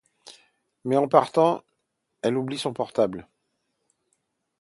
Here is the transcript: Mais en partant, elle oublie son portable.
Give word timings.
Mais 0.83 0.97
en 0.97 1.07
partant, 1.07 1.63
elle 2.23 2.35
oublie 2.35 2.57
son 2.57 2.73
portable. 2.73 3.27